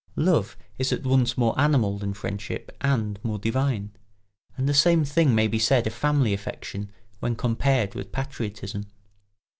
[0.15, 3.91] Love is at once more animal than friendship and more divine;
[4.57, 8.87] and the same thing may be said of family affection when compared with patriotism.